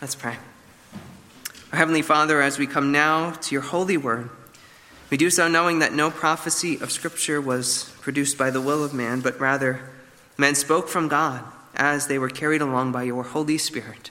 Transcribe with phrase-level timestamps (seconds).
[0.00, 0.38] Let's pray.
[1.72, 4.30] Our Heavenly Father, as we come now to your holy word,
[5.10, 8.94] we do so knowing that no prophecy of Scripture was produced by the will of
[8.94, 9.90] man, but rather
[10.38, 11.44] men spoke from God
[11.74, 14.10] as they were carried along by your Holy Spirit.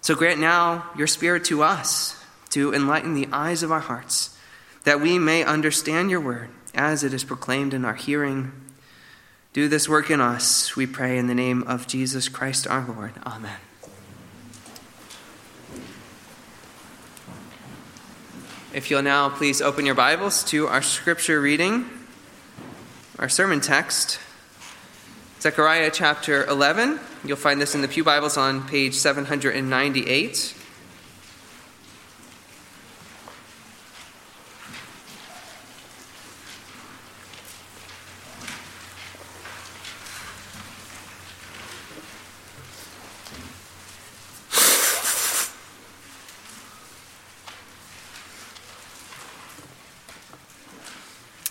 [0.00, 4.38] So grant now your Spirit to us to enlighten the eyes of our hearts,
[4.84, 8.52] that we may understand your word as it is proclaimed in our hearing.
[9.52, 13.12] Do this work in us, we pray, in the name of Jesus Christ our Lord.
[13.26, 13.58] Amen.
[18.72, 21.90] If you'll now please open your Bibles to our scripture reading,
[23.18, 24.20] our sermon text,
[25.40, 27.00] Zechariah chapter 11.
[27.24, 30.54] You'll find this in the Pew Bibles on page 798.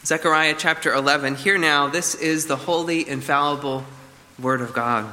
[0.05, 1.35] Zechariah chapter 11.
[1.35, 3.83] Here now, this is the holy, infallible
[4.41, 5.11] Word of God.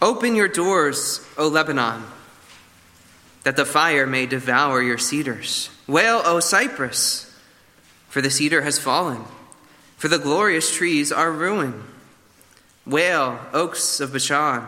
[0.00, 2.04] Open your doors, O Lebanon,
[3.42, 5.68] that the fire may devour your cedars.
[5.88, 7.34] Wail, O cypress,
[8.08, 9.24] for the cedar has fallen,
[9.96, 11.82] for the glorious trees are ruined.
[12.86, 14.62] Wail, oaks of Bashan,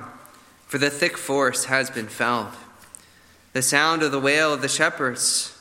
[0.66, 2.52] for the thick forest has been felled.
[3.52, 5.55] The sound of the wail of the shepherds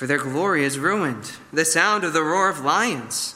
[0.00, 1.30] for their glory is ruined.
[1.52, 3.34] The sound of the roar of lions,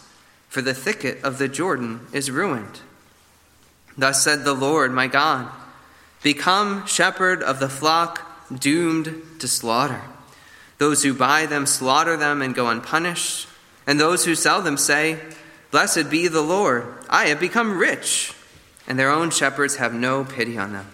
[0.48, 2.80] for the thicket of the Jordan is ruined.
[3.98, 5.52] Thus said the Lord my God
[6.22, 10.00] Become shepherd of the flock doomed to slaughter.
[10.78, 13.46] Those who buy them slaughter them and go unpunished,
[13.86, 15.20] and those who sell them say,
[15.70, 18.32] Blessed be the Lord, I have become rich,
[18.88, 20.86] and their own shepherds have no pity on them.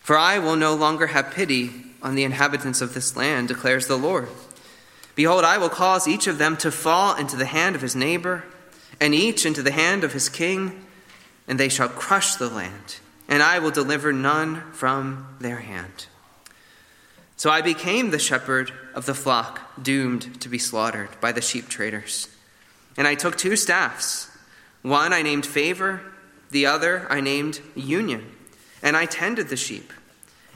[0.00, 1.72] For I will no longer have pity
[2.04, 4.28] on the inhabitants of this land, declares the Lord.
[5.16, 8.44] Behold, I will cause each of them to fall into the hand of his neighbor,
[9.00, 10.84] and each into the hand of his king,
[11.48, 16.06] and they shall crush the land, and I will deliver none from their hand.
[17.38, 21.68] So I became the shepherd of the flock, doomed to be slaughtered by the sheep
[21.68, 22.28] traders.
[22.96, 24.30] And I took two staffs.
[24.82, 26.02] One I named Favor,
[26.50, 28.32] the other I named Union,
[28.82, 29.92] and I tended the sheep.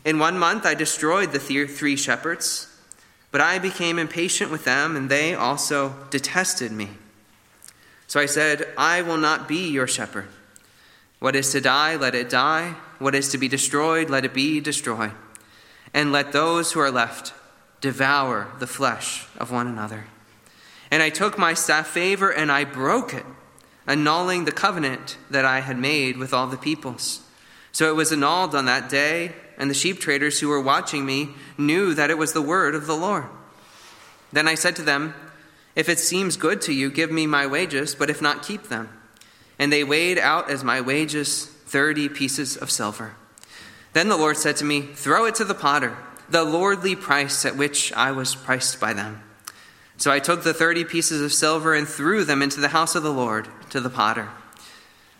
[0.05, 2.70] In one month I destroyed the three shepherds
[3.31, 6.91] but I became impatient with them, and they also detested me.
[8.07, 10.29] So I said, I will not be your shepherd.
[11.21, 12.75] What is to die, let it die.
[12.99, 15.13] What is to be destroyed, let it be destroyed.
[15.95, 17.33] And let those who are left
[17.81, 20.05] devour the flesh of one another.
[20.91, 23.25] And I took my staff favor and I broke it,
[23.87, 27.23] annulling the covenant that I had made with all the peoples.
[27.73, 31.29] So it was annulled on that day and the sheep traders who were watching me
[31.59, 33.27] knew that it was the word of the Lord.
[34.33, 35.15] Then I said to them,
[35.77, 38.89] If it seems good to you, give me my wages, but if not, keep them.
[39.59, 43.15] And they weighed out as my wages thirty pieces of silver.
[43.93, 45.95] Then the Lord said to me, Throw it to the potter,
[46.31, 49.23] the lordly price at which I was priced by them.
[49.99, 53.03] So I took the thirty pieces of silver and threw them into the house of
[53.03, 54.31] the Lord to the potter.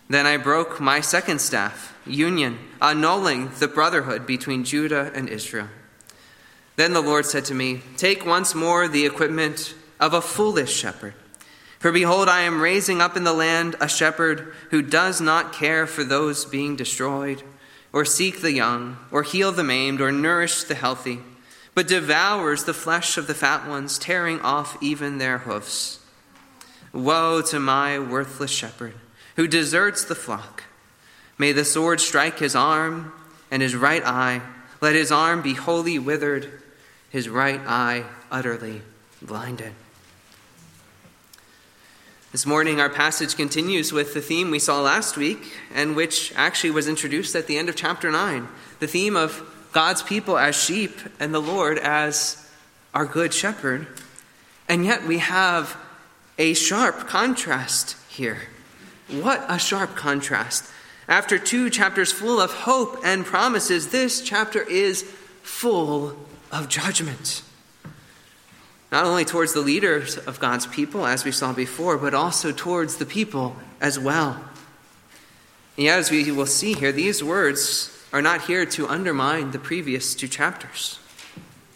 [0.09, 5.67] Then I broke my second staff, union, annulling the brotherhood between Judah and Israel.
[6.75, 11.13] Then the Lord said to me, Take once more the equipment of a foolish shepherd.
[11.79, 15.87] For behold, I am raising up in the land a shepherd who does not care
[15.87, 17.43] for those being destroyed,
[17.91, 21.19] or seek the young, or heal the maimed, or nourish the healthy,
[21.73, 25.99] but devours the flesh of the fat ones, tearing off even their hoofs.
[26.93, 28.93] Woe to my worthless shepherd!
[29.35, 30.63] who deserts the flock.
[31.41, 33.11] May the sword strike his arm
[33.49, 34.43] and his right eye.
[34.79, 36.47] Let his arm be wholly withered,
[37.09, 38.83] his right eye utterly
[39.23, 39.73] blinded.
[42.31, 46.69] This morning, our passage continues with the theme we saw last week, and which actually
[46.69, 48.47] was introduced at the end of chapter 9
[48.77, 49.41] the theme of
[49.71, 52.47] God's people as sheep and the Lord as
[52.93, 53.87] our good shepherd.
[54.69, 55.75] And yet, we have
[56.37, 58.43] a sharp contrast here.
[59.09, 60.67] What a sharp contrast.
[61.11, 65.03] After two chapters full of hope and promises, this chapter is
[65.43, 66.15] full
[66.53, 67.43] of judgment.
[68.93, 72.95] Not only towards the leaders of God's people, as we saw before, but also towards
[72.95, 74.41] the people as well.
[75.75, 79.59] And yet, as we will see here, these words are not here to undermine the
[79.59, 80.97] previous two chapters.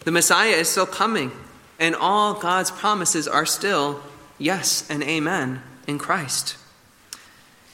[0.04, 1.30] The Messiah is still coming,
[1.78, 4.00] and all God's promises are still
[4.38, 6.56] yes and amen in Christ.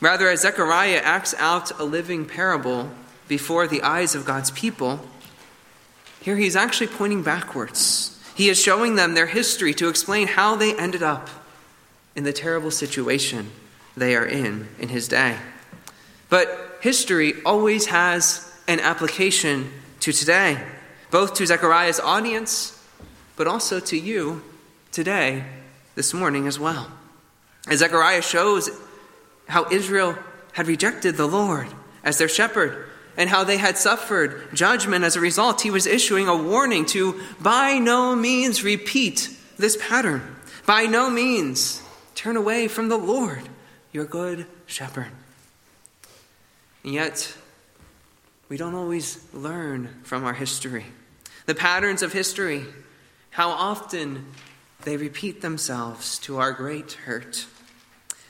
[0.02, 2.90] Rather, as Zechariah acts out a living parable
[3.28, 4.99] before the eyes of God's people,
[6.20, 8.20] here he's actually pointing backwards.
[8.34, 11.31] He is showing them their history to explain how they ended up
[12.16, 13.52] in the terrible situation
[13.96, 15.37] they are in in his day.
[16.28, 19.70] But history always has an application
[20.00, 20.60] to today,
[21.12, 22.84] both to Zechariah's audience,
[23.37, 24.43] but also to you
[24.90, 25.44] today,
[25.94, 26.90] this morning as well.
[27.69, 28.69] As Zechariah shows
[29.49, 30.17] how Israel
[30.53, 31.69] had rejected the Lord
[32.05, 36.29] as their shepherd and how they had suffered judgment as a result, he was issuing
[36.29, 39.29] a warning to by no means repeat
[39.59, 40.37] this pattern.
[40.67, 41.83] By no means
[42.15, 43.49] turn away from the Lord,
[43.93, 45.09] your good shepherd.
[46.85, 47.35] And yet,
[48.49, 50.87] we don't always learn from our history.
[51.47, 52.65] The patterns of history,
[53.31, 54.27] how often
[54.83, 57.47] they repeat themselves to our great hurt.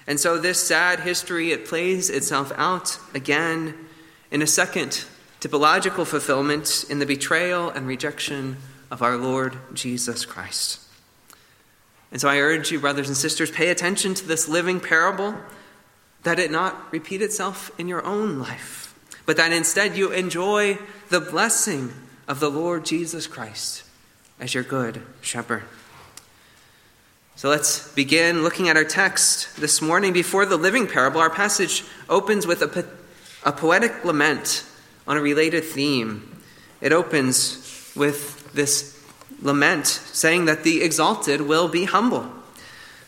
[0.06, 3.74] And so, this sad history, it plays itself out again
[4.30, 5.04] in a second
[5.40, 8.56] typological fulfillment in the betrayal and rejection
[8.90, 10.80] of our Lord Jesus Christ.
[12.10, 15.36] And so, I urge you, brothers and sisters, pay attention to this living parable,
[16.24, 20.78] that it not repeat itself in your own life, but that instead you enjoy
[21.10, 21.92] the blessing
[22.26, 23.84] of the Lord Jesus Christ
[24.40, 25.62] as your good shepherd.
[27.34, 30.12] So let's begin looking at our text this morning.
[30.12, 32.84] Before the living parable, our passage opens with a, po-
[33.42, 34.64] a poetic lament
[35.06, 36.40] on a related theme.
[36.82, 39.02] It opens with this
[39.40, 42.30] lament saying that the exalted will be humble.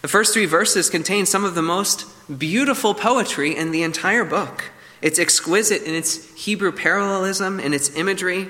[0.01, 2.07] The first three verses contain some of the most
[2.39, 4.71] beautiful poetry in the entire book.
[5.03, 8.49] It's exquisite in its Hebrew parallelism, in its imagery.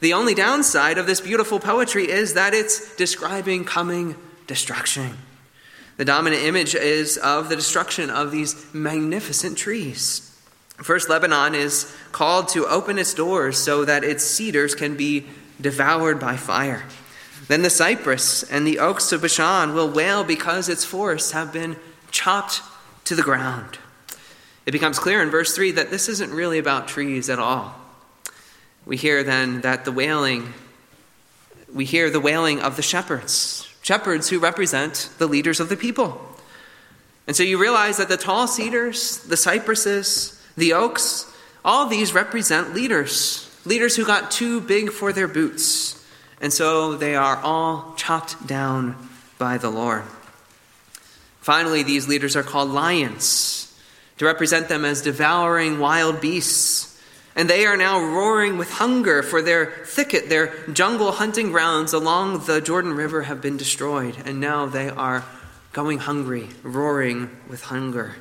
[0.00, 5.16] The only downside of this beautiful poetry is that it's describing coming destruction.
[5.96, 10.30] The dominant image is of the destruction of these magnificent trees.
[10.78, 15.24] First, Lebanon is called to open its doors so that its cedars can be
[15.60, 16.82] devoured by fire.
[17.46, 21.76] Then the cypress and the oaks of Bashan will wail because its forests have been
[22.10, 22.60] chopped
[23.04, 23.78] to the ground.
[24.66, 27.74] It becomes clear in verse 3 that this isn't really about trees at all.
[28.86, 30.52] We hear then that the wailing,
[31.72, 36.18] we hear the wailing of the shepherds shepherds who represent the leaders of the people.
[37.26, 41.30] And so you realize that the tall cedars, the cypresses, the oaks,
[41.64, 46.02] all these represent leaders, leaders who got too big for their boots.
[46.40, 48.96] And so they are all chopped down
[49.38, 50.04] by the Lord.
[51.40, 53.78] Finally, these leaders are called lions
[54.16, 56.93] to represent them as devouring wild beasts
[57.36, 62.46] and they are now roaring with hunger, for their thicket, their jungle hunting grounds along
[62.46, 65.24] the Jordan River have been destroyed, and now they are
[65.72, 68.14] going hungry, roaring with hunger.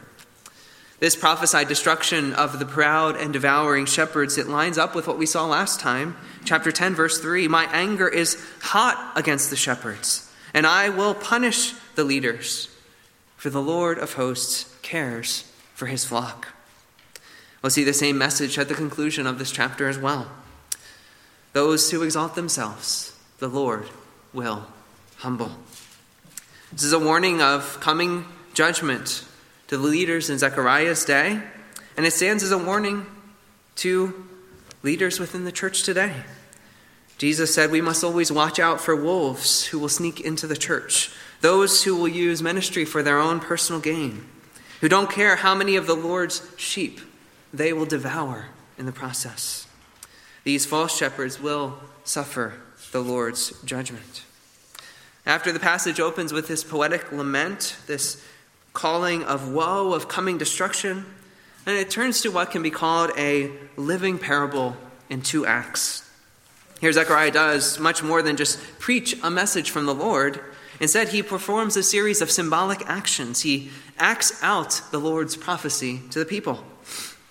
[0.99, 5.25] This prophesied destruction of the proud and devouring shepherds, it lines up with what we
[5.25, 6.15] saw last time.
[6.45, 11.73] Chapter 10, verse 3 My anger is hot against the shepherds, and I will punish
[11.95, 12.69] the leaders,
[13.35, 15.43] for the Lord of hosts cares
[15.75, 16.52] for his flock.
[17.63, 20.29] We'll see the same message at the conclusion of this chapter as well.
[21.53, 23.87] Those who exalt themselves, the Lord
[24.33, 24.67] will
[25.19, 25.49] humble.
[26.73, 29.23] This is a warning of coming judgment
[29.67, 31.41] to the leaders in Zechariah's day,
[31.95, 33.05] and it stands as a warning
[33.77, 34.27] to
[34.81, 36.15] leaders within the church today.
[37.17, 41.11] Jesus said we must always watch out for wolves who will sneak into the church,
[41.39, 44.25] those who will use ministry for their own personal gain,
[44.81, 46.99] who don't care how many of the Lord's sheep
[47.53, 49.67] they will devour in the process.
[50.43, 52.55] These false shepherds will suffer
[52.91, 54.23] the Lord's judgment.
[55.25, 58.21] After the passage opens with this poetic lament, this
[58.73, 61.05] calling of woe, of coming destruction,
[61.65, 64.75] and it turns to what can be called a living parable
[65.09, 66.09] in two acts.
[66.81, 70.41] Here, Zechariah does much more than just preach a message from the Lord.
[70.81, 73.41] Instead, he performs a series of symbolic actions.
[73.41, 76.61] He acts out the Lord's prophecy to the people.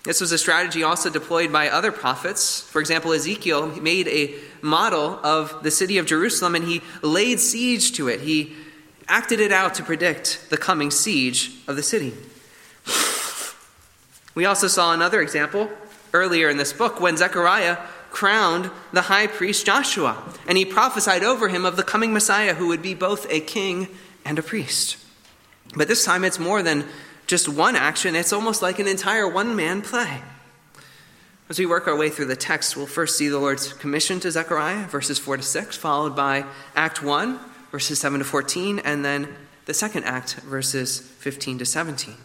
[0.03, 2.59] This was a strategy also deployed by other prophets.
[2.61, 7.93] For example, Ezekiel made a model of the city of Jerusalem and he laid siege
[7.93, 8.19] to it.
[8.19, 8.53] He
[9.07, 12.13] acted it out to predict the coming siege of the city.
[14.35, 15.69] We also saw another example
[16.11, 17.77] earlier in this book when Zechariah
[18.09, 20.17] crowned the high priest Joshua,
[20.47, 23.89] and he prophesied over him of the coming Messiah who would be both a king
[24.25, 24.97] and a priest.
[25.75, 26.85] But this time it's more than
[27.27, 30.21] just one action, it's almost like an entire one man play.
[31.49, 34.31] As we work our way through the text, we'll first see the Lord's commission to
[34.31, 37.39] Zechariah, verses 4 to 6, followed by Act 1,
[37.71, 39.27] verses 7 to 14, and then
[39.65, 42.15] the second act, verses 15 to 17.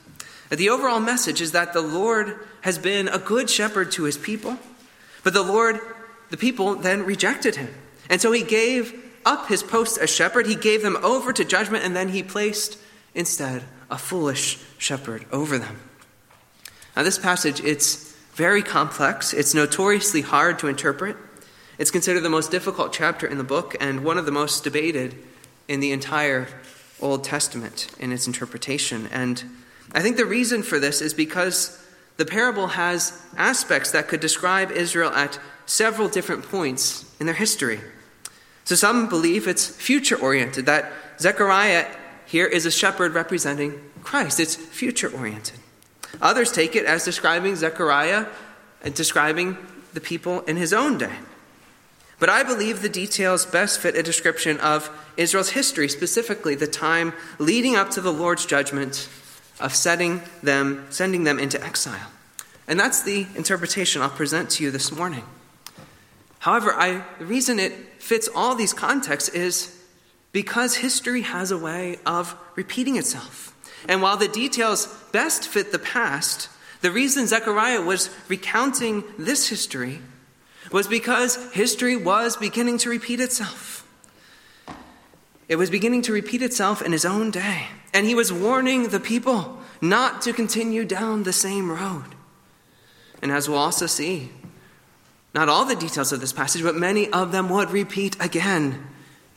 [0.51, 4.59] The overall message is that the Lord has been a good shepherd to his people,
[5.23, 5.81] But the Lord,
[6.31, 7.75] the people then rejected him.
[8.09, 8.95] And so he gave
[9.27, 12.79] up his post as shepherd, he gave them over to judgment, and then he placed
[13.15, 15.81] instead a foolish shepherd over them.
[16.97, 19.33] Now, this passage, it's very complex.
[19.33, 21.17] It's notoriously hard to interpret.
[21.79, 25.17] It's considered the most difficult chapter in the book and one of the most debated
[25.69, 26.49] in the entire
[27.01, 29.09] Old Testament in its interpretation.
[29.13, 29.45] And
[29.93, 31.81] I think the reason for this is because
[32.17, 37.81] the parable has aspects that could describe Israel at several different points in their history.
[38.65, 41.87] So some believe it's future oriented, that Zechariah
[42.29, 44.39] here is a shepherd representing Christ.
[44.39, 45.59] It's future oriented.
[46.21, 48.27] Others take it as describing Zechariah
[48.83, 49.57] and describing
[49.95, 51.17] the people in his own day.
[52.19, 57.15] But I believe the details best fit a description of Israel's history, specifically the time
[57.39, 59.09] leading up to the Lord's judgment
[59.59, 62.11] of setting them, sending them into exile.
[62.67, 65.25] And that's the interpretation I'll present to you this morning.
[66.41, 69.78] However, I, the reason it fits all these contexts is
[70.39, 73.53] because history has a way of repeating itself.
[73.89, 76.49] And while the details best fit the past,
[76.81, 79.99] the reason Zechariah was recounting this history
[80.71, 83.85] was because history was beginning to repeat itself.
[85.49, 87.67] It was beginning to repeat itself in his own day.
[87.93, 92.15] And he was warning the people not to continue down the same road.
[93.21, 94.31] And as we'll also see,
[95.35, 98.85] not all the details of this passage, but many of them would repeat again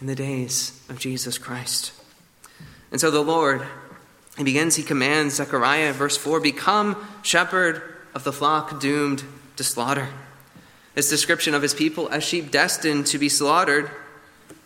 [0.01, 1.93] in the days of Jesus Christ.
[2.91, 3.61] And so the Lord,
[4.35, 7.81] he begins, he commands Zechariah, verse 4 Become shepherd
[8.13, 9.23] of the flock doomed
[9.55, 10.09] to slaughter.
[10.95, 13.89] This description of his people as sheep destined to be slaughtered,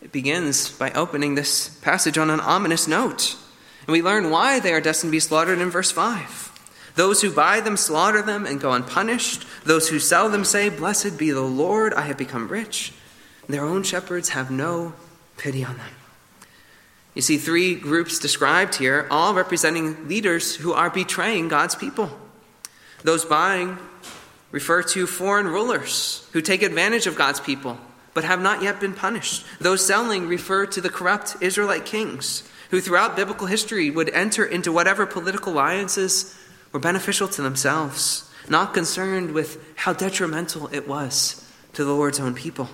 [0.01, 3.35] it begins by opening this passage on an ominous note.
[3.81, 6.45] And we learn why they are destined to be slaughtered in verse 5.
[6.95, 9.45] Those who buy them slaughter them and go unpunished.
[9.65, 12.93] Those who sell them say, Blessed be the Lord, I have become rich.
[13.47, 14.93] Their own shepherds have no
[15.37, 15.91] pity on them.
[17.13, 22.11] You see three groups described here, all representing leaders who are betraying God's people.
[23.03, 23.77] Those buying
[24.51, 27.77] refer to foreign rulers who take advantage of God's people
[28.15, 29.45] but have not yet been punished.
[29.59, 34.71] Those selling refer to the corrupt Israelite kings who, throughout biblical history, would enter into
[34.71, 36.33] whatever political alliances
[36.71, 42.33] were beneficial to themselves, not concerned with how detrimental it was to the Lord's own
[42.33, 42.69] people.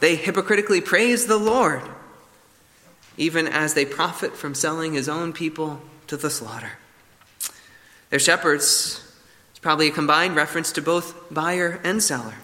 [0.00, 1.82] They hypocritically praise the Lord,
[3.16, 6.72] even as they profit from selling his own people to the slaughter.
[8.10, 9.02] Their shepherds
[9.52, 12.34] is probably a combined reference to both buyer and seller,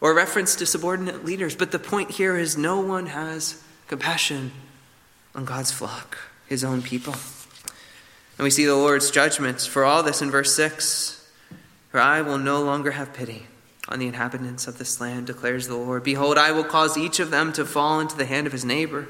[0.00, 4.52] or reference to subordinate leaders, but the point here is no one has compassion
[5.34, 6.16] on God's flock,
[6.48, 7.14] his own people.
[8.38, 11.26] And we see the Lord's judgments for all this in verse 6
[11.90, 13.46] For I will no longer have pity
[13.88, 16.02] on the inhabitants of this land, declares the Lord.
[16.02, 19.08] Behold, I will cause each of them to fall into the hand of his neighbor,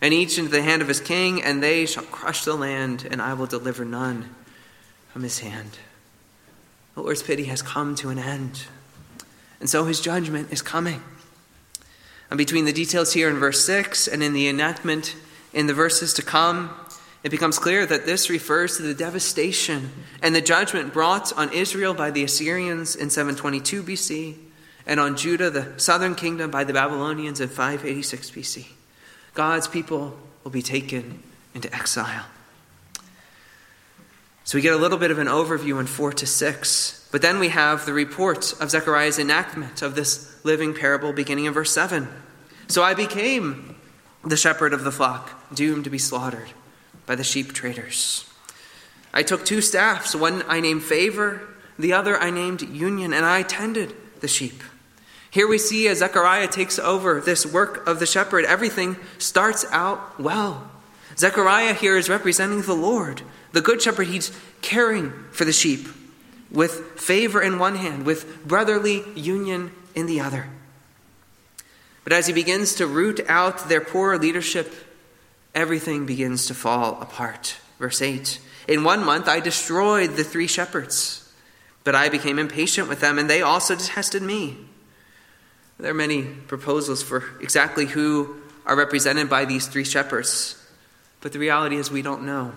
[0.00, 3.22] and each into the hand of his king, and they shall crush the land, and
[3.22, 4.34] I will deliver none
[5.12, 5.78] from his hand.
[6.94, 8.64] The Lord's pity has come to an end,
[9.60, 11.02] and so his judgment is coming.
[12.30, 15.14] And between the details here in verse 6 and in the enactment
[15.52, 16.70] in the verses to come,
[17.22, 19.90] it becomes clear that this refers to the devastation
[20.22, 24.36] and the judgment brought on Israel by the Assyrians in 722 BC
[24.86, 28.66] and on Judah, the southern kingdom, by the Babylonians in 586 BC.
[29.34, 31.22] God's people will be taken
[31.54, 32.24] into exile.
[34.44, 37.38] So we get a little bit of an overview in 4 to 6, but then
[37.38, 42.08] we have the report of Zechariah's enactment of this living parable beginning in verse 7.
[42.68, 43.76] So I became
[44.24, 46.48] the shepherd of the flock, doomed to be slaughtered
[47.08, 48.24] by the sheep traders.
[49.12, 51.40] I took two staffs, one I named Favor,
[51.78, 54.62] the other I named Union, and I tended the sheep.
[55.30, 60.20] Here we see as Zechariah takes over this work of the shepherd, everything starts out
[60.20, 60.70] well.
[61.16, 63.22] Zechariah here is representing the Lord,
[63.52, 64.06] the good shepherd.
[64.08, 65.88] He's caring for the sheep
[66.50, 70.48] with favor in one hand, with brotherly union in the other.
[72.04, 74.72] But as he begins to root out their poor leadership
[75.58, 77.56] everything begins to fall apart.
[77.78, 81.30] Verse 8 In one month I destroyed the three shepherds,
[81.84, 84.56] but I became impatient with them, and they also detested me.
[85.78, 88.36] There are many proposals for exactly who
[88.66, 90.56] are represented by these three shepherds,
[91.20, 92.52] but the reality is we don't know.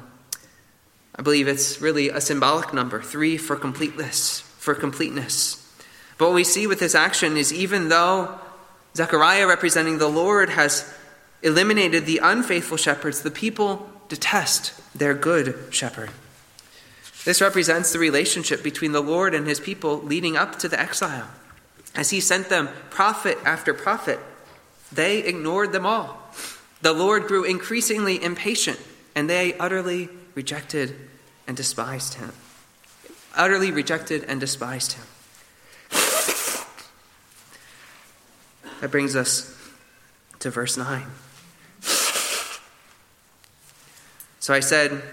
[1.16, 5.58] I believe it's really a symbolic number, three for completeness, for completeness.
[6.18, 8.40] But what we see with this action is even though
[8.96, 10.92] Zechariah, representing the Lord, has
[11.44, 16.10] eliminated the unfaithful shepherds, the people detest their good shepherd.
[17.24, 21.28] This represents the relationship between the Lord and his people leading up to the exile.
[21.96, 24.20] As he sent them prophet after prophet,
[24.92, 26.18] they ignored them all.
[26.82, 28.80] The Lord grew increasingly impatient,
[29.16, 30.96] and they utterly rejected
[31.48, 32.32] and despised him.
[33.36, 35.06] Utterly rejected and despised him.
[38.82, 39.56] That brings us
[40.40, 41.06] to verse 9.
[44.42, 45.04] So I said,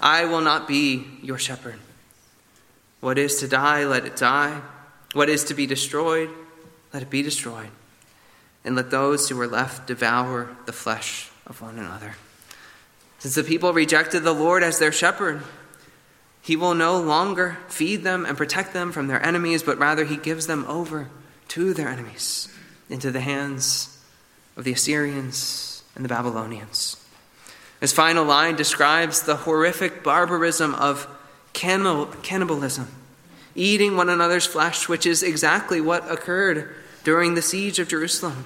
[0.00, 1.78] I will not be your shepherd.
[3.00, 4.62] What is to die, let it die.
[5.12, 6.30] What is to be destroyed,
[6.92, 7.68] let it be destroyed.
[8.64, 12.14] And let those who are left devour the flesh of one another.
[13.18, 15.42] Since the people rejected the Lord as their shepherd,
[16.40, 20.16] he will no longer feed them and protect them from their enemies, but rather he
[20.16, 21.10] gives them over
[21.48, 22.48] to their enemies,
[22.88, 24.02] into the hands
[24.56, 26.96] of the Assyrians and the Babylonians.
[27.80, 31.06] His final line describes the horrific barbarism of
[31.52, 32.88] cannibalism,
[33.54, 38.44] eating one another's flesh, which is exactly what occurred during the siege of Jerusalem,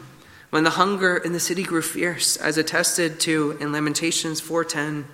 [0.50, 5.06] when the hunger in the city grew fierce, as attested to in Lamentations 4:10,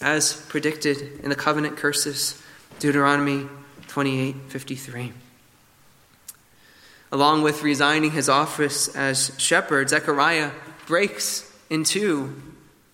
[0.00, 2.34] as predicted in the covenant curses,
[2.80, 3.48] Deuteronomy
[3.86, 5.12] 28:53.
[7.12, 10.50] Along with resigning his office as shepherd, Zechariah
[10.86, 12.34] breaks into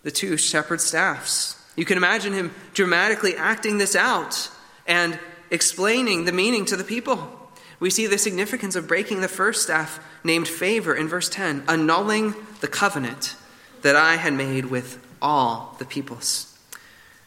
[0.03, 1.57] the two shepherd staffs.
[1.77, 4.51] You can imagine him dramatically acting this out
[4.87, 5.19] and
[5.51, 7.51] explaining the meaning to the people.
[7.81, 12.35] We see the significance of breaking the first staff named favor in verse 10, annulling
[12.61, 13.37] the covenant
[13.83, 16.59] that I had made with all the peoples.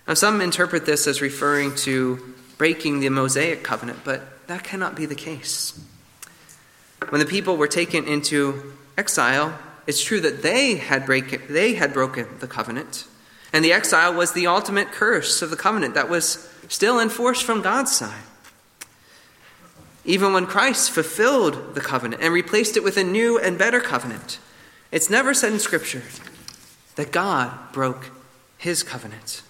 [0.07, 5.05] Now, some interpret this as referring to breaking the Mosaic covenant, but that cannot be
[5.05, 5.79] the case.
[7.09, 9.57] When the people were taken into exile,
[9.88, 13.05] it's true that they had, break, they had broken the covenant,
[13.51, 17.61] and the exile was the ultimate curse of the covenant that was still enforced from
[17.61, 18.23] God's side.
[20.05, 24.39] Even when Christ fulfilled the covenant and replaced it with a new and better covenant,
[24.91, 26.03] it's never said in Scripture
[26.95, 28.10] that God broke
[28.58, 29.41] his covenant.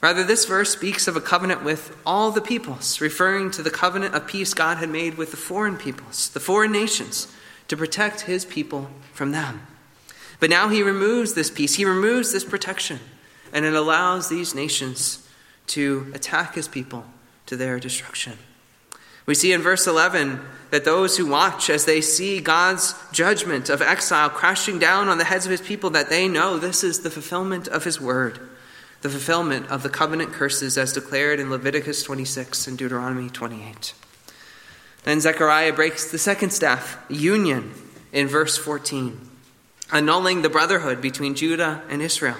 [0.00, 4.14] Rather, this verse speaks of a covenant with all the peoples, referring to the covenant
[4.14, 7.32] of peace God had made with the foreign peoples, the foreign nations,
[7.70, 9.64] to protect his people from them.
[10.40, 12.98] But now he removes this peace, he removes this protection,
[13.52, 15.24] and it allows these nations
[15.68, 17.04] to attack his people
[17.46, 18.38] to their destruction.
[19.24, 20.40] We see in verse 11
[20.72, 25.24] that those who watch as they see God's judgment of exile crashing down on the
[25.24, 28.40] heads of his people, that they know this is the fulfillment of his word
[29.02, 33.94] the fulfillment of the covenant curses as declared in Leviticus 26 and Deuteronomy 28.
[35.04, 37.72] Then Zechariah breaks the second staff, union,
[38.12, 39.18] in verse 14,
[39.92, 42.36] annulling the brotherhood between Judah and Israel.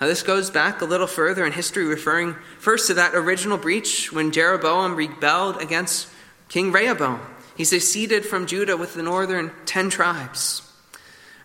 [0.00, 4.12] Now, this goes back a little further in history, referring first to that original breach
[4.12, 6.08] when Jeroboam rebelled against
[6.48, 7.20] King Rehoboam.
[7.56, 10.62] He seceded from Judah with the northern ten tribes.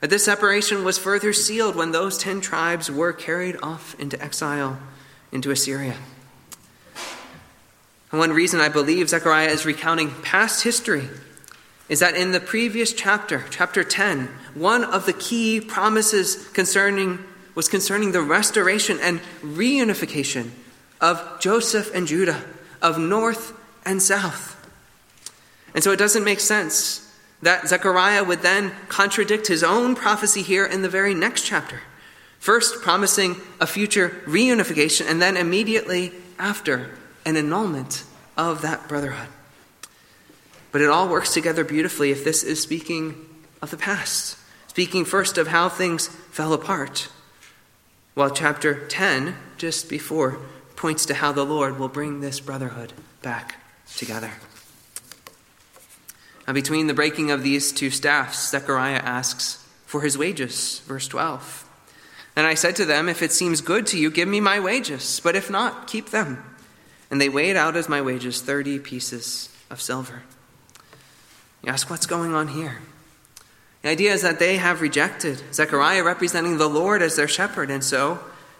[0.02, 4.80] This separation was further sealed when those ten tribes were carried off into exile
[5.32, 5.96] into Assyria.
[8.12, 11.08] And one reason I believe Zechariah is recounting past history
[11.90, 17.20] is that in the previous chapter, chapter 10, one of the key promises concerning
[17.56, 20.52] was concerning the restoration and reunification
[21.02, 22.42] of Joseph and Judah,
[22.82, 23.54] of north
[23.86, 24.58] and south.
[25.74, 30.66] And so it doesn't make sense that Zechariah would then contradict his own prophecy here
[30.66, 31.82] in the very next chapter.
[32.40, 36.92] First, promising a future reunification, and then immediately after,
[37.26, 38.04] an annulment
[38.38, 39.30] of that brotherhood.
[40.72, 43.16] But it all works together beautifully if this is speaking
[43.62, 47.10] of the past, speaking first of how things fell apart,
[48.14, 50.40] while chapter 10, just before,
[50.76, 53.56] points to how the Lord will bring this brotherhood back
[53.96, 54.32] together.
[56.48, 61.68] Now, between the breaking of these two staffs, Zechariah asks for his wages, verse 12.
[62.36, 65.22] And I said to them, If it seems good to you, give me my wages,
[65.24, 66.44] but if not, keep them.
[67.12, 70.24] And they weighed out as my wages 30 pieces of silver.
[71.62, 72.80] You ask, what's going on here?
[73.84, 77.84] The idea is that they have rejected Zechariah representing the Lord as their shepherd, and
[77.84, 78.20] so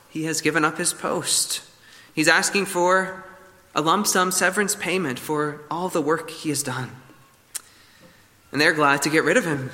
[0.10, 1.64] he has given up his post.
[2.14, 3.26] He's asking for
[3.74, 6.92] a lump sum severance payment for all the work he has done
[8.52, 9.70] and they're glad to get rid of him.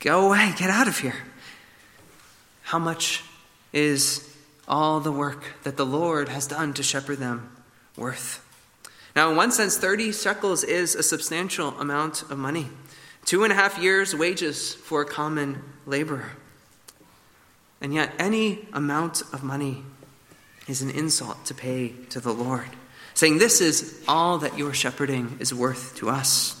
[0.00, 1.16] Go away, get out of here.
[2.62, 3.22] How much
[3.72, 4.29] is
[4.70, 7.54] all the work that the Lord has done to shepherd them
[7.96, 8.46] worth?
[9.14, 12.68] Now, in one sense, 30 shekels is a substantial amount of money.
[13.24, 16.30] Two and a half years' wages for a common laborer.
[17.80, 19.82] And yet, any amount of money
[20.68, 22.68] is an insult to pay to the Lord,
[23.14, 26.56] saying, This is all that your shepherding is worth to us.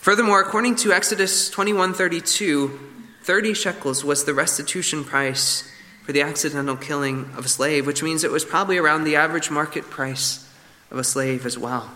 [0.00, 2.78] Furthermore, according to Exodus 21:32,
[3.22, 5.70] 30 shekels was the restitution price
[6.04, 9.50] for the accidental killing of a slave, which means it was probably around the average
[9.50, 10.46] market price
[10.90, 11.90] of a slave as well.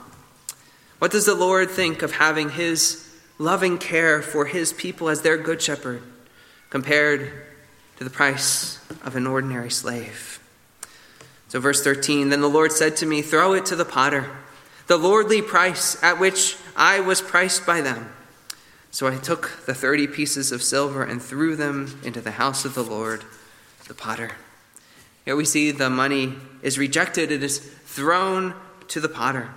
[0.99, 5.37] What does the Lord think of having his loving care for his people as their
[5.37, 6.03] good shepherd
[6.71, 7.31] compared
[7.99, 10.41] to the price of an ordinary slave?
[11.49, 14.29] So, verse 13 Then the Lord said to me, Throw it to the potter,
[14.87, 18.11] the lordly price at which I was priced by them.
[18.91, 22.75] So I took the thirty pieces of silver and threw them into the house of
[22.75, 23.23] the Lord,
[23.89, 24.33] the potter.
[25.25, 28.55] Here we see the money is rejected, it is thrown
[28.89, 29.51] to the potter.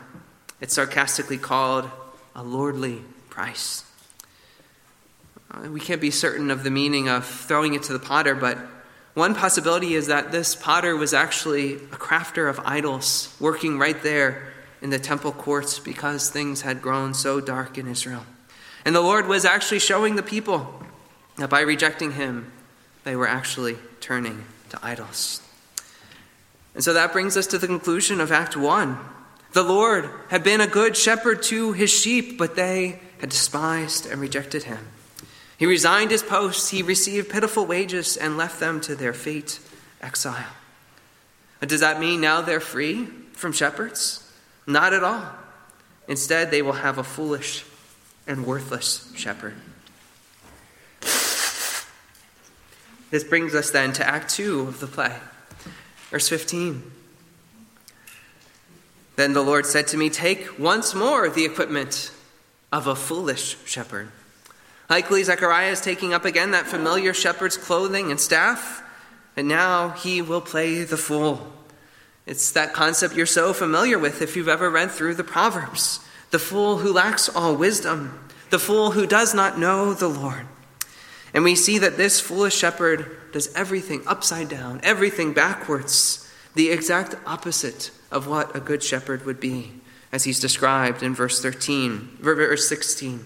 [0.59, 1.89] It's sarcastically called
[2.35, 3.83] a lordly price.
[5.51, 8.57] Uh, we can't be certain of the meaning of throwing it to the potter, but
[9.13, 14.47] one possibility is that this potter was actually a crafter of idols working right there
[14.81, 18.25] in the temple courts because things had grown so dark in Israel.
[18.85, 20.73] And the Lord was actually showing the people
[21.37, 22.51] that by rejecting him,
[23.03, 25.41] they were actually turning to idols.
[26.73, 28.97] And so that brings us to the conclusion of Act 1.
[29.53, 34.21] The Lord had been a good shepherd to his sheep, but they had despised and
[34.21, 34.87] rejected him.
[35.57, 39.59] He resigned his post, he received pitiful wages, and left them to their fate,
[40.01, 40.47] exile.
[41.61, 44.27] Does that mean now they're free from shepherds?
[44.65, 45.23] Not at all.
[46.07, 47.63] Instead, they will have a foolish
[48.25, 49.53] and worthless shepherd.
[53.11, 55.15] This brings us then to Act 2 of the play.
[56.09, 56.91] Verse 15.
[59.17, 62.11] Then the Lord said to me, Take once more the equipment
[62.71, 64.11] of a foolish shepherd.
[64.89, 68.81] Likely, Zechariah is taking up again that familiar shepherd's clothing and staff,
[69.35, 71.51] and now he will play the fool.
[72.25, 75.99] It's that concept you're so familiar with if you've ever read through the Proverbs.
[76.31, 78.19] The fool who lacks all wisdom,
[78.51, 80.47] the fool who does not know the Lord.
[81.33, 87.15] And we see that this foolish shepherd does everything upside down, everything backwards, the exact
[87.25, 89.71] opposite of what a good shepherd would be,
[90.11, 93.25] as he's described in verse 13, verse 16.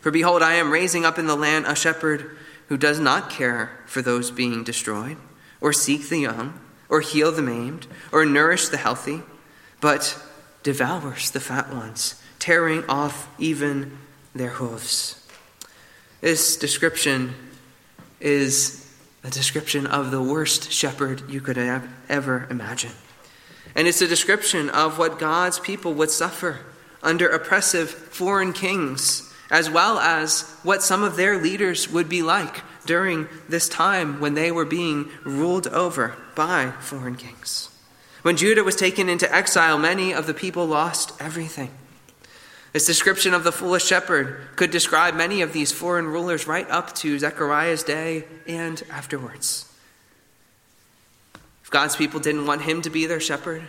[0.00, 2.36] For behold, I am raising up in the land a shepherd
[2.68, 5.18] who does not care for those being destroyed,
[5.60, 6.58] or seek the young
[6.92, 9.22] or heal the maimed, or nourish the healthy,
[9.80, 10.22] but
[10.62, 13.96] devours the fat ones, tearing off even
[14.34, 15.21] their hooves.
[16.22, 17.34] This description
[18.20, 18.88] is
[19.24, 22.92] a description of the worst shepherd you could ever imagine.
[23.74, 26.60] And it's a description of what God's people would suffer
[27.02, 32.62] under oppressive foreign kings, as well as what some of their leaders would be like
[32.86, 37.68] during this time when they were being ruled over by foreign kings.
[38.22, 41.72] When Judah was taken into exile, many of the people lost everything.
[42.72, 46.94] This description of the foolish shepherd could describe many of these foreign rulers right up
[46.96, 49.70] to Zechariah's day and afterwards.
[51.62, 53.62] If God's people didn't want him to be their shepherd,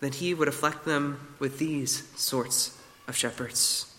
[0.00, 3.92] then he would afflict them with these sorts of shepherds.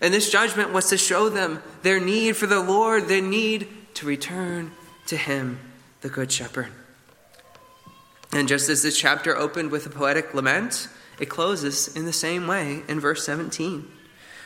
[0.00, 4.06] And this judgment was to show them their need for the Lord, their need to
[4.06, 4.72] return
[5.06, 5.60] to him,
[6.00, 6.68] the Good Shepherd.
[8.32, 10.88] And just as this chapter opened with a poetic lament,
[11.20, 13.88] it closes in the same way in verse 17.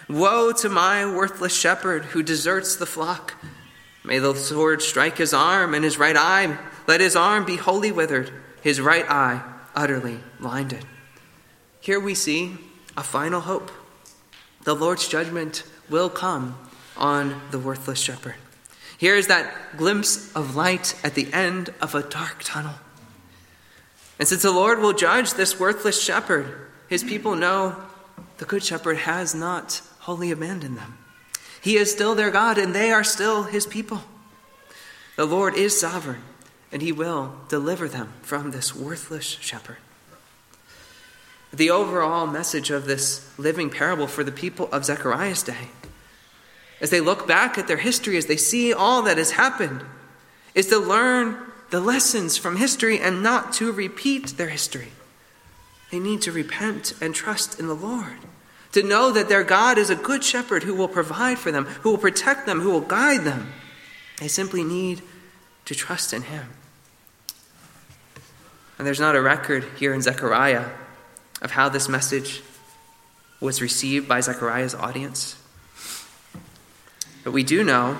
[0.08, 3.34] Woe to my worthless shepherd who deserts the flock.
[4.04, 6.58] May the sword strike his arm and his right eye.
[6.86, 9.42] Let his arm be wholly withered, his right eye
[9.74, 10.84] utterly blinded.
[11.80, 12.56] Here we see
[12.96, 13.70] a final hope.
[14.64, 16.58] The Lord's judgment will come
[16.96, 18.36] on the worthless shepherd.
[18.96, 22.74] Here is that glimpse of light at the end of a dark tunnel.
[24.18, 27.76] And since the Lord will judge this worthless shepherd, his people know
[28.38, 30.98] the good shepherd has not wholly abandoned them.
[31.60, 34.02] He is still their God, and they are still his people.
[35.16, 36.22] The Lord is sovereign,
[36.72, 39.78] and he will deliver them from this worthless shepherd.
[41.52, 45.68] The overall message of this living parable for the people of Zechariah's day
[46.80, 49.82] as they look back at their history, as they see all that has happened,
[50.54, 51.36] is to learn
[51.70, 54.88] the lessons from history and not to repeat their history.
[55.90, 58.18] They need to repent and trust in the Lord,
[58.74, 61.90] to know that their God is a good shepherd who will provide for them, who
[61.90, 63.52] will protect them, who will guide them.
[64.18, 65.00] They simply need
[65.66, 66.48] to trust in Him.
[68.76, 70.70] And there's not a record here in Zechariah
[71.40, 72.42] of how this message
[73.40, 75.37] was received by Zechariah's audience.
[77.22, 77.96] But we do know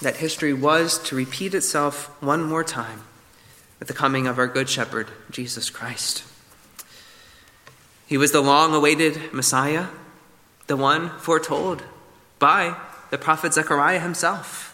[0.00, 3.02] that history was to repeat itself one more time
[3.78, 6.24] at the coming of our Good Shepherd, Jesus Christ.
[8.06, 9.86] He was the long awaited Messiah,
[10.66, 11.82] the one foretold
[12.38, 12.76] by
[13.10, 14.72] the prophet Zechariah himself.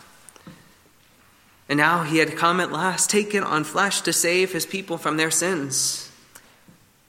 [1.68, 5.16] And now he had come at last, taken on flesh to save his people from
[5.16, 6.10] their sins.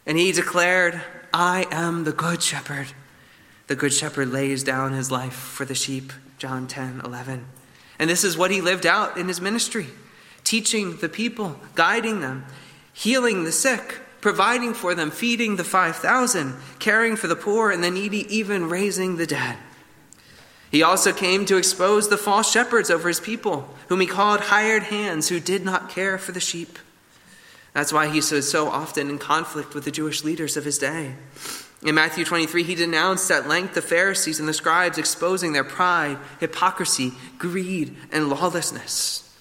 [0.05, 1.01] And he declared,
[1.33, 2.87] I am the good shepherd.
[3.67, 7.45] The good shepherd lays down his life for the sheep, John 10 11.
[7.99, 9.87] And this is what he lived out in his ministry
[10.43, 12.45] teaching the people, guiding them,
[12.91, 17.91] healing the sick, providing for them, feeding the 5,000, caring for the poor and the
[17.91, 19.57] needy, even raising the dead.
[20.71, 24.83] He also came to expose the false shepherds over his people, whom he called hired
[24.83, 26.79] hands who did not care for the sheep.
[27.73, 31.15] That's why he was so often in conflict with the Jewish leaders of his day.
[31.83, 36.17] In Matthew 23, he denounced at length the Pharisees and the scribes, exposing their pride,
[36.39, 39.32] hypocrisy, greed, and lawlessness.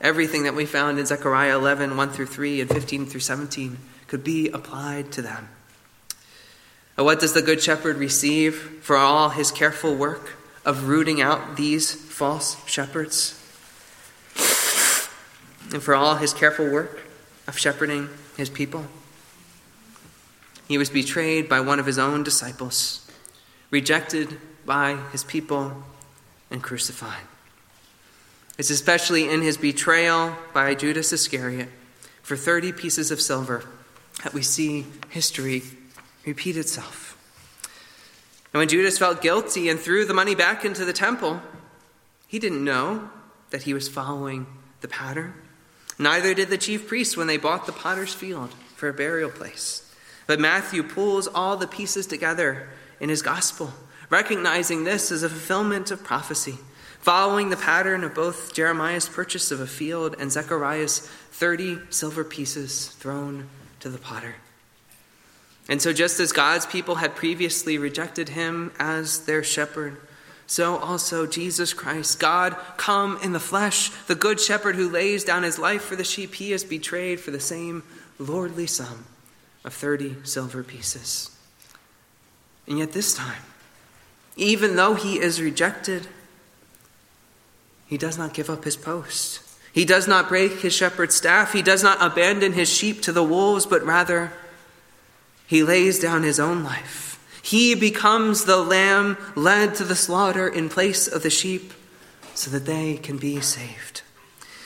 [0.00, 4.22] Everything that we found in Zechariah 11, 1 through 3, and 15 through 17 could
[4.22, 5.48] be applied to them.
[6.96, 10.34] And what does the Good Shepherd receive for all his careful work
[10.64, 13.34] of rooting out these false shepherds?
[15.72, 17.02] And for all his careful work
[17.46, 18.86] of shepherding his people?
[20.66, 23.10] He was betrayed by one of his own disciples,
[23.70, 25.82] rejected by his people,
[26.50, 27.22] and crucified.
[28.58, 31.68] It's especially in his betrayal by Judas Iscariot
[32.22, 33.64] for 30 pieces of silver
[34.24, 35.62] that we see history
[36.26, 37.16] repeat itself.
[38.52, 41.40] And when Judas felt guilty and threw the money back into the temple,
[42.26, 43.10] he didn't know
[43.50, 44.46] that he was following
[44.80, 45.34] the pattern.
[45.96, 49.94] Neither did the chief priests when they bought the potter's field for a burial place.
[50.26, 52.68] But Matthew pulls all the pieces together
[52.98, 53.72] in his gospel,
[54.10, 56.58] recognizing this as a fulfillment of prophecy,
[57.00, 61.00] following the pattern of both Jeremiah's purchase of a field and Zechariah's
[61.32, 63.48] 30 silver pieces thrown
[63.80, 64.34] to the potter.
[65.68, 69.98] And so, just as God's people had previously rejected him as their shepherd,
[70.46, 75.42] so also Jesus Christ, God come in the flesh, the good shepherd who lays down
[75.42, 77.82] his life for the sheep, he is betrayed for the same
[78.18, 79.04] lordly sum
[79.62, 81.36] of 30 silver pieces.
[82.66, 83.42] And yet, this time,
[84.36, 86.06] even though he is rejected,
[87.88, 89.40] he does not give up his post.
[89.72, 91.52] He does not break his shepherd's staff.
[91.52, 94.32] He does not abandon his sheep to the wolves, but rather,
[95.46, 97.18] he lays down his own life.
[97.42, 101.72] He becomes the lamb led to the slaughter in place of the sheep
[102.34, 104.02] so that they can be saved.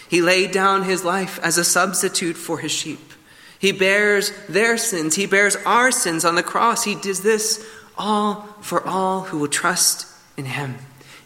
[0.09, 3.13] He laid down his life as a substitute for his sheep.
[3.59, 5.15] He bears their sins.
[5.15, 6.83] He bears our sins on the cross.
[6.83, 7.65] He does this
[7.97, 10.07] all for all who will trust
[10.37, 10.77] in him.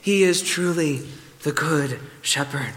[0.00, 1.06] He is truly
[1.46, 2.72] the good shepherd.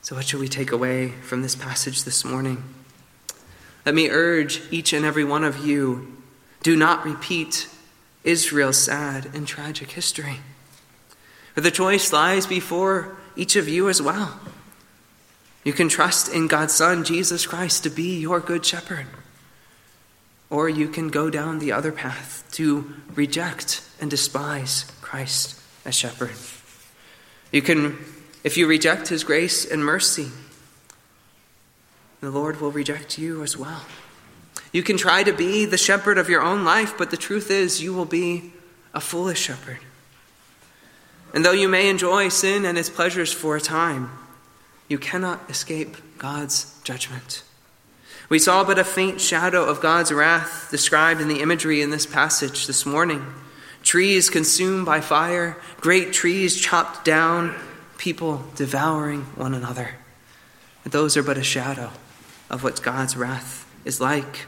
[0.00, 2.62] So, what should we take away from this passage this morning?
[3.84, 6.16] Let me urge each and every one of you
[6.62, 7.68] do not repeat
[8.22, 10.36] Israel's sad and tragic history.
[11.54, 14.38] For the choice lies before each of you as well.
[15.64, 19.06] You can trust in God's Son, Jesus Christ, to be your good shepherd.
[20.48, 26.32] Or you can go down the other path to reject and despise Christ as shepherd.
[27.52, 27.98] You can,
[28.44, 30.28] if you reject his grace and mercy,
[32.20, 33.82] the Lord will reject you as well.
[34.72, 37.82] You can try to be the shepherd of your own life, but the truth is,
[37.82, 38.52] you will be
[38.92, 39.78] a foolish shepherd.
[41.32, 44.10] And though you may enjoy sin and its pleasures for a time,
[44.88, 47.42] you cannot escape God's judgment.
[48.28, 52.06] We saw but a faint shadow of God's wrath described in the imagery in this
[52.06, 53.24] passage this morning.
[53.82, 57.54] Trees consumed by fire, great trees chopped down,
[57.96, 59.96] people devouring one another.
[60.84, 61.90] And those are but a shadow
[62.50, 64.46] of what God's wrath is like.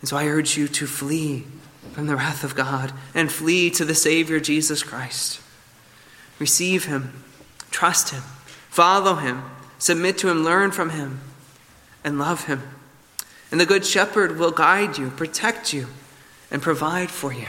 [0.00, 1.46] And so I urge you to flee
[1.92, 5.40] from the wrath of God and flee to the Savior Jesus Christ.
[6.38, 7.22] Receive Him,
[7.70, 8.22] trust Him,
[8.68, 9.44] follow Him,
[9.78, 11.20] submit to Him, learn from Him,
[12.02, 12.62] and love Him.
[13.50, 15.86] And the Good Shepherd will guide you, protect you,
[16.50, 17.46] and provide for you.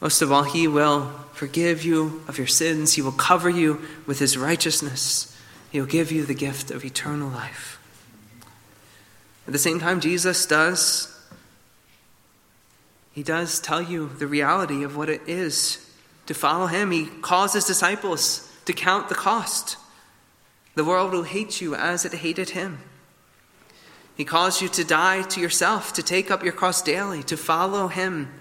[0.00, 4.18] Most of all, He will forgive you of your sins, He will cover you with
[4.18, 5.36] His righteousness,
[5.70, 7.78] He will give you the gift of eternal life.
[9.46, 11.10] At the same time, Jesus does,
[13.12, 15.86] he does tell you the reality of what it is
[16.26, 16.90] to follow him.
[16.90, 19.76] He calls his disciples to count the cost.
[20.74, 22.78] The world will hate you as it hated him.
[24.16, 27.88] He calls you to die to yourself, to take up your cross daily, to follow
[27.88, 28.32] him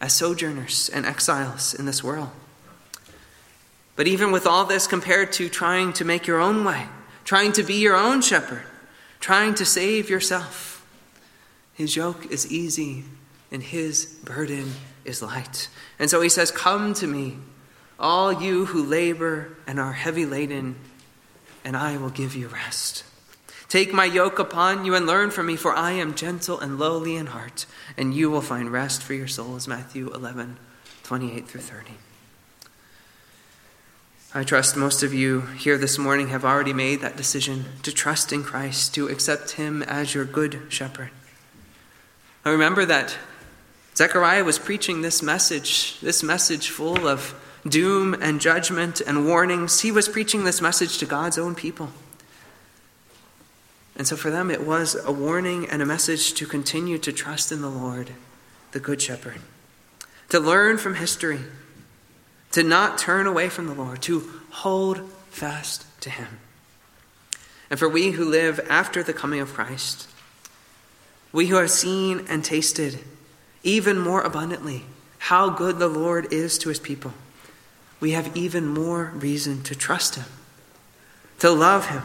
[0.00, 2.30] as sojourners and exiles in this world.
[3.96, 6.86] But even with all this compared to trying to make your own way,
[7.24, 8.62] trying to be your own shepherd,
[9.20, 10.84] trying to save yourself.
[11.74, 13.04] His yoke is easy
[13.52, 14.72] and his burden
[15.04, 15.68] is light.
[15.98, 17.36] And so he says, Come to me,
[17.98, 20.76] all you who labor and are heavy laden,
[21.64, 23.04] and I will give you rest.
[23.70, 27.14] Take my yoke upon you and learn from me, for I am gentle and lowly
[27.14, 29.68] in heart, and you will find rest for your souls.
[29.68, 30.58] Matthew 11,
[31.04, 31.92] 28 through 30.
[34.34, 38.32] I trust most of you here this morning have already made that decision to trust
[38.32, 41.10] in Christ, to accept Him as your good shepherd.
[42.44, 43.16] I remember that
[43.94, 49.82] Zechariah was preaching this message, this message full of doom and judgment and warnings.
[49.82, 51.92] He was preaching this message to God's own people.
[54.00, 57.52] And so for them, it was a warning and a message to continue to trust
[57.52, 58.12] in the Lord,
[58.72, 59.42] the Good Shepherd,
[60.30, 61.40] to learn from history,
[62.52, 66.38] to not turn away from the Lord, to hold fast to Him.
[67.68, 70.08] And for we who live after the coming of Christ,
[71.30, 73.00] we who have seen and tasted
[73.62, 74.86] even more abundantly
[75.18, 77.12] how good the Lord is to His people,
[78.00, 80.24] we have even more reason to trust Him,
[81.40, 82.00] to love Him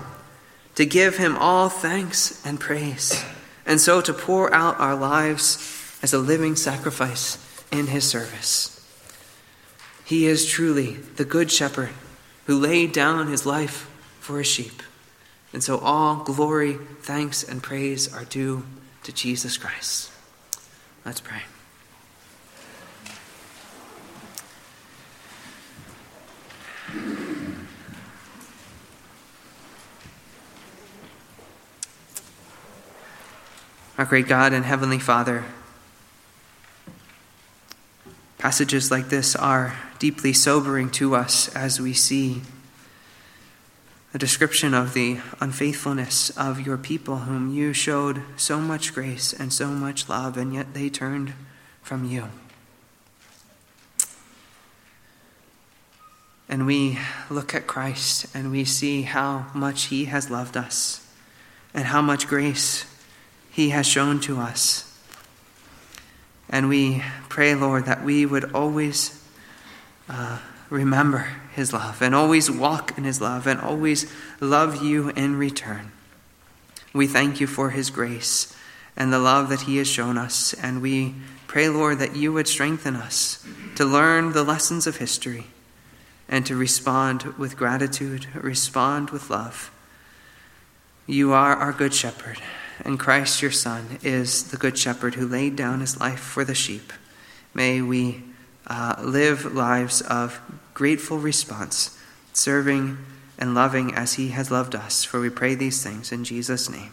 [0.75, 3.23] to give him all thanks and praise,
[3.65, 7.37] and so to pour out our lives as a living sacrifice
[7.71, 8.71] in his service.
[10.03, 11.89] He is truly the good shepherd
[12.45, 14.83] who laid down his life for his sheep.
[15.51, 18.65] And so all glory, thanks, and praise are due
[19.03, 20.11] to Jesus Christ.
[21.05, 21.43] Let's pray.
[33.97, 35.45] Our great God and Heavenly Father,
[38.37, 42.41] passages like this are deeply sobering to us as we see
[44.13, 49.53] a description of the unfaithfulness of your people, whom you showed so much grace and
[49.53, 51.31] so much love, and yet they turned
[51.81, 52.27] from you.
[56.49, 61.07] And we look at Christ and we see how much he has loved us
[61.73, 62.85] and how much grace
[63.55, 64.99] he has shown to us.
[66.49, 69.25] And we pray, Lord, that we would always
[70.09, 70.39] uh,
[70.69, 75.93] remember his love and always walk in his love and always love you in return.
[76.93, 78.53] We thank you for his grace
[78.97, 80.53] and the love that he has shown us.
[80.55, 81.15] And we
[81.47, 83.41] pray, Lord, that you would strengthen us
[83.75, 85.45] to learn the lessons of history
[86.27, 89.71] and to respond with gratitude, respond with love.
[91.07, 92.41] You are our good shepherd
[92.83, 96.55] and Christ your Son is the Good Shepherd who laid down his life for the
[96.55, 96.91] sheep.
[97.53, 98.23] May we
[98.67, 100.39] uh, live lives of
[100.73, 101.97] grateful response,
[102.33, 102.97] serving
[103.37, 105.03] and loving as he has loved us.
[105.03, 106.91] For we pray these things in Jesus' name.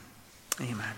[0.60, 0.94] Amen.